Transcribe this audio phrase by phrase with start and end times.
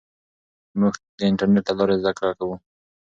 [0.79, 2.55] موږ د انټرنېټ له لارې زده کړه کوو.